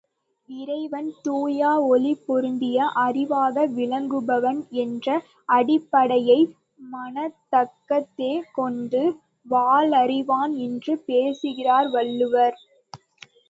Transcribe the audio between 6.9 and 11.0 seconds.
மனத்தகத்தேகொண்டு வாலறிவன் என்று